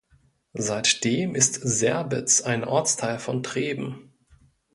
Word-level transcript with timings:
Seitdem 0.57 1.35
ist 1.35 1.53
Serbitz 1.61 2.41
ein 2.41 2.63
Ortsteil 2.63 3.19
von 3.19 3.43
Treben. 3.43 4.11